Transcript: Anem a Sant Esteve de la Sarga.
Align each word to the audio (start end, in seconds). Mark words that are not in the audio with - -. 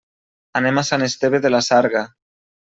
Anem 0.59 0.81
a 0.81 0.83
Sant 0.87 1.05
Esteve 1.09 1.43
de 1.45 1.53
la 1.53 1.61
Sarga. 1.67 2.03